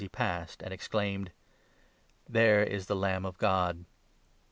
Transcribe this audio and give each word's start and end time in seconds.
]ie 0.01 0.09
passed 0.09 0.63
and 0.63 0.73
exclaimed:" 0.73 1.31
There 2.27 2.63
is 2.63 2.87
the 2.87 2.95
Lamb 2.95 3.23
of 3.23 3.37
God 3.37 3.85